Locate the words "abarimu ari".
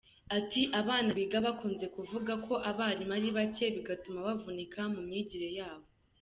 2.69-3.29